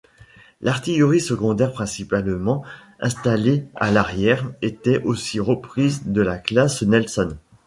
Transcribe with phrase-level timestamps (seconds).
[0.61, 2.63] L'artillerie secondaire principalement
[3.01, 7.37] installée à l'arrière était aussi reprise de la classe Nelson.